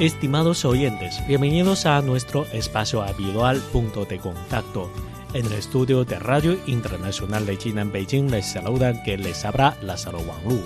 [0.00, 4.88] Estimados oyentes, bienvenidos a nuestro espacio habitual Punto de Contacto.
[5.34, 9.76] En el estudio de Radio Internacional de China en Beijing les saludan que les habla
[9.82, 10.62] Lázaro Wanglu.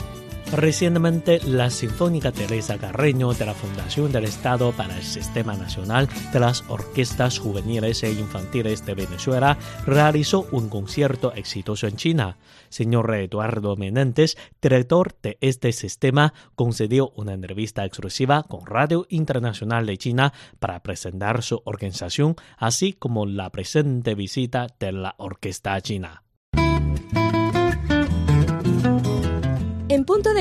[0.53, 6.41] Recientemente, la Sinfónica Teresa Carreño de la Fundación del Estado para el Sistema Nacional de
[6.41, 12.37] las Orquestas Juveniles e Infantiles de Venezuela realizó un concierto exitoso en China.
[12.69, 19.97] Señor Eduardo Menéndez, director de este sistema, concedió una entrevista exclusiva con Radio Internacional de
[19.97, 26.23] China para presentar su organización, así como la presente visita de la Orquesta China.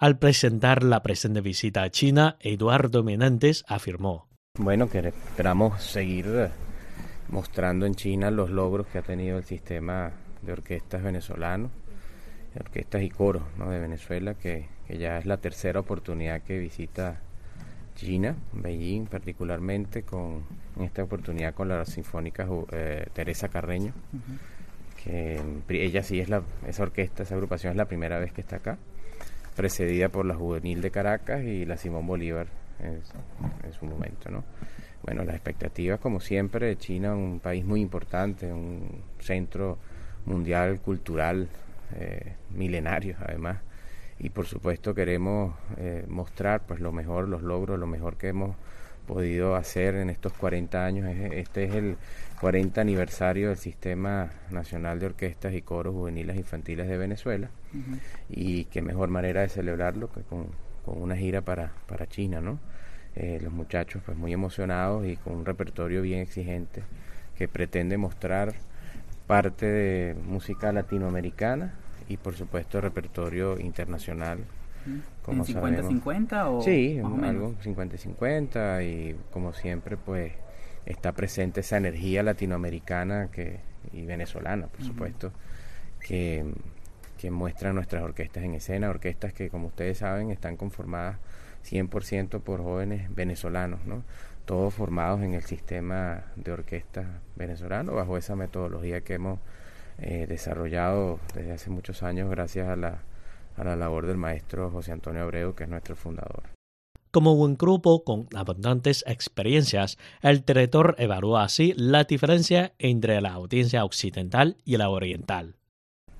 [0.00, 4.28] Al presentar la presente visita a China, Eduardo Menéndez afirmó.
[4.58, 6.48] Bueno, que esperamos seguir eh,
[7.28, 11.70] mostrando en China los logros que ha tenido el sistema de orquestas venezolano,
[12.58, 17.20] orquestas y coros de Venezuela, que, ya es la tercera oportunidad que visita
[17.94, 20.44] China, Beijing particularmente, con
[20.78, 23.92] en esta oportunidad con la sinfónica eh, Teresa Carreño,
[25.04, 28.56] que ella sí es la, esa orquesta, esa agrupación es la primera vez que está
[28.56, 28.78] acá
[29.56, 32.46] precedida por la Juvenil de Caracas y la Simón Bolívar
[32.82, 33.02] en,
[33.72, 34.44] su momento, ¿no?
[35.02, 39.78] Bueno, las expectativas, como siempre, China, un país muy importante, un centro
[40.26, 41.48] mundial cultural
[41.96, 43.58] eh, milenario, además,
[44.18, 48.54] y por supuesto queremos eh, mostrar pues lo mejor, los logros, lo mejor que hemos
[49.12, 51.08] podido hacer en estos 40 años.
[51.32, 51.96] Este es el
[52.40, 57.50] 40 aniversario del Sistema Nacional de Orquestas y Coros Juveniles Infantiles de Venezuela.
[58.28, 60.46] Y qué mejor manera de celebrarlo que con,
[60.86, 62.60] una gira para, para China, ¿no?
[63.16, 66.82] Eh, los muchachos pues muy emocionados y con un repertorio bien exigente
[67.36, 68.54] que pretende mostrar
[69.26, 71.74] parte de música latinoamericana
[72.08, 74.38] y por supuesto repertorio internacional
[75.22, 80.32] como 50-50 o sí, algo 50-50 y como siempre pues
[80.86, 83.60] está presente esa energía latinoamericana que
[83.92, 85.32] y venezolana, por supuesto,
[86.00, 86.44] que,
[87.18, 91.18] que muestran nuestras orquestas en escena, orquestas que como ustedes saben están conformadas
[91.68, 94.02] 100% por jóvenes venezolanos, ¿no?
[94.44, 99.38] Todos formados en el sistema de orquestas venezolano bajo esa metodología que hemos
[99.98, 102.98] eh, desarrollado desde hace muchos años gracias a la
[103.60, 106.44] a la labor del maestro José Antonio Abreu, que es nuestro fundador.
[107.10, 113.84] Como un grupo con abundantes experiencias, el director evalúa así la diferencia entre la audiencia
[113.84, 115.56] occidental y la oriental.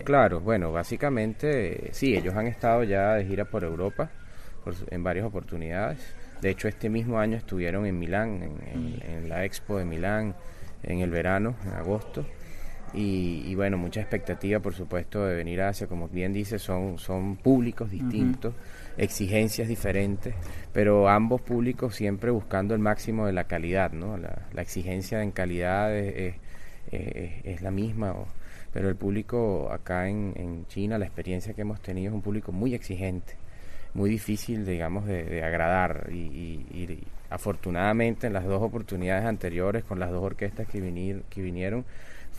[0.04, 4.10] Claro, bueno, básicamente sí, ellos han estado ya de gira por Europa
[4.90, 5.98] en varias oportunidades.
[6.40, 10.34] De hecho, este mismo año estuvieron en Milán, en la Expo de Milán,
[10.82, 12.24] en el verano, en agosto
[12.92, 15.86] y, bueno, mucha expectativa, por supuesto, de venir a Asia.
[15.86, 18.54] Como bien dice, son, son públicos distintos,
[18.96, 20.34] exigencias diferentes,
[20.72, 24.16] pero ambos públicos siempre buscando el máximo de la calidad, ¿no?
[24.16, 26.34] La, exigencia en calidad es,
[26.90, 28.14] es, la misma,
[28.72, 32.52] pero el público acá en, en, China, la experiencia que hemos tenido es un público
[32.52, 33.34] muy exigente,
[33.94, 40.10] muy difícil, digamos, de, agradar y, y, afortunadamente en las dos oportunidades anteriores con las
[40.10, 41.84] dos orquestas que, vinir, que vinieron,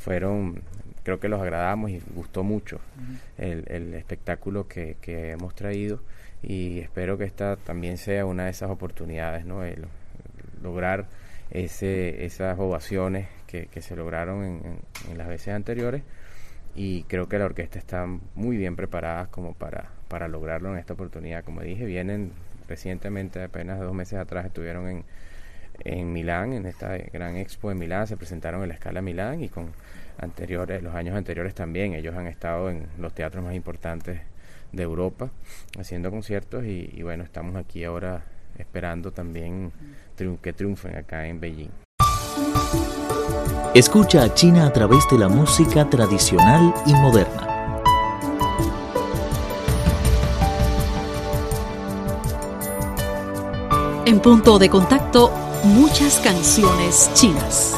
[0.02, 0.64] fueron,
[1.04, 2.80] creo que los agradamos y gustó mucho
[3.38, 6.02] el, el, espectáculo que, que, hemos traído
[6.42, 9.62] y espero que esta también sea una de esas oportunidades, ¿no?
[10.64, 11.08] lograr
[11.52, 16.02] ese, esas ovaciones que, que se lograron en, en, las veces anteriores
[16.76, 20.94] y creo que la orquesta está muy bien preparada como para, para lograrlo en esta
[20.94, 21.44] oportunidad.
[21.44, 22.32] Como dije, vienen
[22.68, 25.04] recientemente, apenas dos meses atrás, estuvieron en,
[25.86, 29.50] en Milán, en esta gran expo de Milán, se presentaron en la escala Milán y
[29.50, 29.72] con
[30.18, 34.22] anteriores, los años anteriores también, ellos han estado en los teatros más importantes
[34.72, 35.30] de Europa
[35.78, 38.24] haciendo conciertos y, bueno, estamos aquí ahora
[38.58, 39.72] esperando también
[40.42, 41.72] que triunfen acá en Beijing.
[43.74, 47.48] Escucha a China a través de la música tradicional y moderna.
[54.06, 57.74] En punto de contacto, muchas canciones chinas.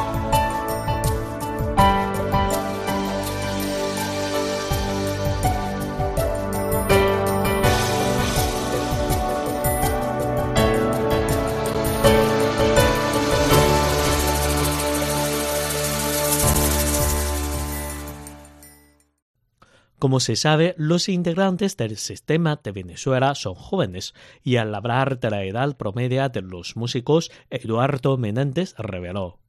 [20.03, 24.13] Como se sabe, los integrantes del sistema de Venezuela son jóvenes
[24.44, 29.39] y al hablar de la edad promedia de los músicos, Eduardo Menéndez reveló.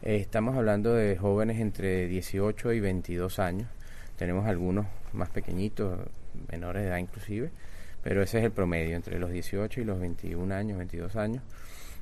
[0.00, 3.66] Estamos hablando de jóvenes entre 18 y 22 años.
[4.16, 5.98] Tenemos algunos más pequeñitos,
[6.48, 7.50] menores de edad inclusive,
[8.04, 11.42] pero ese es el promedio, entre los 18 y los 21 años, 22 años.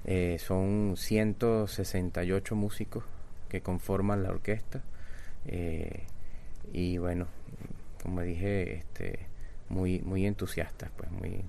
[0.05, 3.05] Eh, son 168 músicos
[3.49, 4.83] que conforman la orquesta.
[5.47, 6.05] Eh,
[6.75, 7.27] y bueno,
[8.03, 9.27] como dije, este,
[9.69, 11.45] muy, muy entusiastas, pues muy,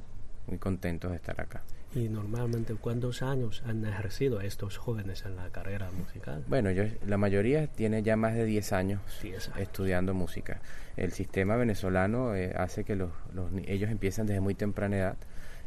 [0.47, 1.61] muy contentos de estar acá.
[1.95, 6.43] ¿Y normalmente cuántos años han ejercido estos jóvenes en la carrera musical?
[6.47, 9.01] Bueno, yo, la mayoría tiene ya más de 10 años,
[9.57, 10.59] estudiando música.
[10.97, 15.17] El sistema venezolano eh, hace que los, los, ellos empiezan desde muy temprana edad.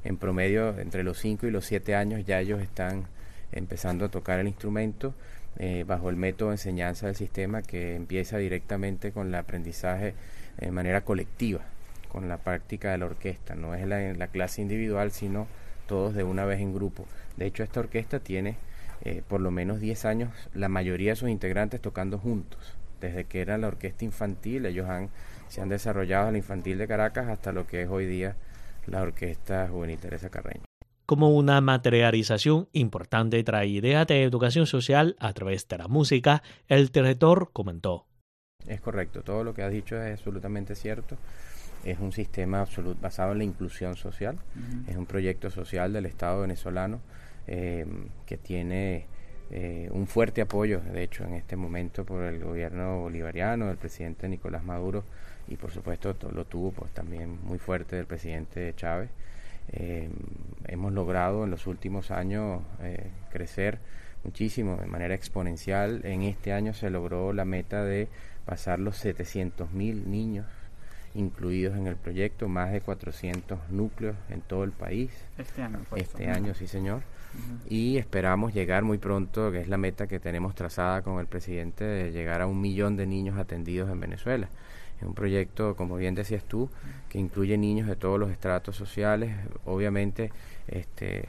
[0.03, 3.07] En promedio, entre los 5 y los 7 años ya ellos están
[3.53, 5.15] empezando a tocar el instrumento
[5.59, 10.15] eh, bajo el método de enseñanza del sistema que empieza directamente con el aprendizaje
[10.59, 11.61] de manera colectiva,
[12.09, 13.55] con la práctica de la orquesta.
[13.55, 15.47] No es la, la clase individual, sino
[15.87, 17.07] todos de una vez en grupo.
[17.37, 18.57] De hecho, esta orquesta tiene
[19.03, 22.59] eh, por lo menos 10 años la mayoría de sus integrantes tocando juntos.
[23.01, 25.11] Desde que era la orquesta infantil, ellos han,
[25.49, 28.37] se han desarrollado la infantil de Caracas hasta lo que es hoy día
[28.87, 30.63] la orquesta juvenil Teresa Carreño
[31.07, 37.51] como una materialización importante idea de educación social a través de la música, el director
[37.53, 38.07] comentó.
[38.67, 41.17] Es correcto, todo lo que has dicho es absolutamente cierto.
[41.85, 44.39] Es un sistema absoluto basado en la inclusión social,
[44.89, 47.01] es un proyecto social del Estado venezolano
[47.47, 47.87] eh,
[48.27, 49.07] que tiene
[49.51, 54.29] eh, un fuerte apoyo, de hecho, en este momento por el gobierno bolivariano, del presidente
[54.29, 55.05] Nicolás Maduro
[55.49, 59.11] y por supuesto lo tuvo pues también muy fuerte del presidente Chávez.
[59.73, 60.09] Eh,
[60.67, 63.79] hemos logrado en los últimos años eh, crecer
[64.25, 66.01] muchísimo de manera exponencial.
[66.05, 68.09] En este año se logró la meta de
[68.47, 70.47] pasar los 700 mil niños
[71.15, 75.11] incluidos en el proyecto, más de 400 núcleos en todo el país.
[75.39, 77.03] Este año, Este año, sí, señor.
[77.69, 81.85] Y esperamos llegar muy pronto, que es la meta que tenemos trazada con el presidente,
[81.85, 84.49] de llegar a un millón de niños atendidos en Venezuela.
[84.99, 86.71] Es un proyecto, como bien decías tú,
[87.09, 89.35] que incluye niños de todos los estratos sociales.
[89.65, 90.33] Obviamente,
[90.69, 91.29] este,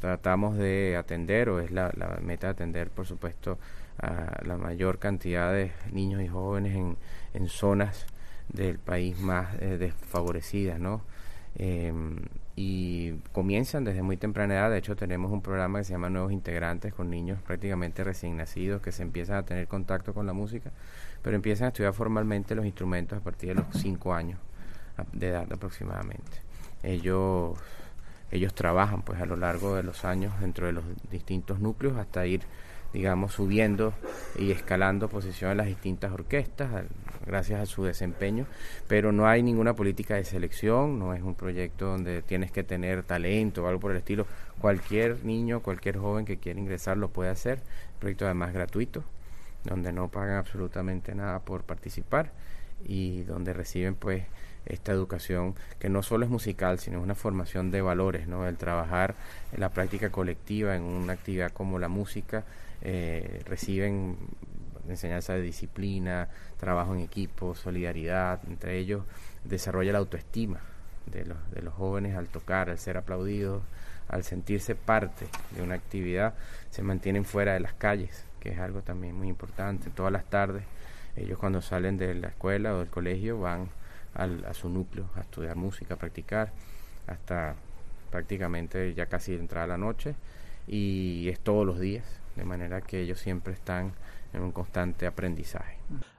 [0.00, 1.92] tratamos de atender, o es la,
[2.22, 3.58] meta de atender, por supuesto,
[3.98, 6.96] a la mayor cantidad de niños y jóvenes en,
[7.34, 8.06] en zonas
[8.48, 11.02] del país más eh, desfavorecidas, ¿no?
[11.56, 12.16] Em,
[12.54, 14.70] y comienzan desde muy temprana edad.
[14.70, 18.82] De hecho, tenemos un programa que se llama Nuevos Integrantes con niños prácticamente recién nacidos
[18.82, 20.72] que se empiezan a tener contacto con la música
[21.22, 24.38] pero empiezan a estudiar formalmente los instrumentos a partir de los 5 años
[25.12, 26.38] de edad aproximadamente.
[26.82, 27.58] Ellos,
[28.30, 32.26] ellos trabajan pues a lo largo de los años dentro de los distintos núcleos hasta
[32.26, 32.42] ir
[32.92, 33.92] digamos subiendo
[34.38, 36.84] y escalando posiciones en las distintas orquestas
[37.26, 38.46] gracias a su desempeño,
[38.86, 43.02] pero no hay ninguna política de selección, no es un proyecto donde tienes que tener
[43.02, 44.26] talento o algo por el estilo.
[44.60, 47.60] Cualquier niño, cualquier joven que quiera ingresar lo puede hacer.
[47.98, 49.04] proyecto además gratuito,
[49.64, 52.32] donde no pagan absolutamente nada por participar
[52.84, 54.24] y donde reciben pues
[54.68, 58.46] esta educación que no solo es musical, sino es una formación de valores, ¿no?
[58.46, 59.14] El trabajar
[59.52, 62.44] en la práctica colectiva en una actividad como la música,
[62.82, 64.16] eh, reciben
[64.88, 69.04] enseñanza de disciplina, trabajo en equipo, solidaridad, entre ellos
[69.44, 70.60] desarrolla la autoestima
[71.06, 73.62] de los, de los jóvenes al tocar, al ser aplaudidos,
[74.08, 76.34] al sentirse parte de una actividad,
[76.70, 79.90] se mantienen fuera de las calles, que es algo también muy importante.
[79.90, 80.64] Todas las tardes,
[81.16, 83.68] ellos cuando salen de la escuela o del colegio van
[84.14, 86.52] al, a su núcleo a estudiar música, a practicar,
[87.06, 87.56] hasta
[88.10, 90.14] prácticamente ya casi entrada la noche,
[90.66, 92.04] y es todos los días,
[92.36, 93.92] de manera que ellos siempre están
[94.32, 95.78] en un constante aprendizaje.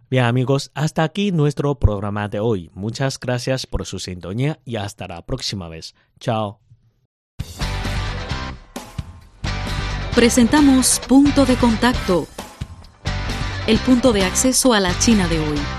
[0.09, 2.71] Bien amigos, hasta aquí nuestro programa de hoy.
[2.73, 5.93] Muchas gracias por su sintonía y hasta la próxima vez.
[6.19, 6.59] Chao.
[10.15, 12.27] Presentamos Punto de Contacto,
[13.67, 15.78] el punto de acceso a la China de hoy.